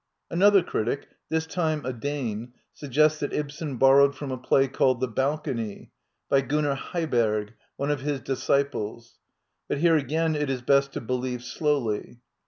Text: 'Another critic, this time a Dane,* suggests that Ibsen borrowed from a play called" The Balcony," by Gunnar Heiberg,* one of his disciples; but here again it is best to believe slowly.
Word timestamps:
'Another 0.31 0.63
critic, 0.63 1.09
this 1.29 1.45
time 1.45 1.85
a 1.85 1.93
Dane,* 1.93 2.53
suggests 2.73 3.19
that 3.19 3.33
Ibsen 3.33 3.77
borrowed 3.77 4.15
from 4.15 4.31
a 4.31 4.37
play 4.39 4.67
called" 4.67 4.99
The 4.99 5.07
Balcony," 5.07 5.91
by 6.27 6.41
Gunnar 6.41 6.73
Heiberg,* 6.75 7.51
one 7.77 7.91
of 7.91 8.01
his 8.01 8.19
disciples; 8.19 9.19
but 9.67 9.77
here 9.77 9.97
again 9.97 10.35
it 10.35 10.49
is 10.49 10.63
best 10.63 10.93
to 10.93 11.01
believe 11.01 11.43
slowly. 11.43 12.17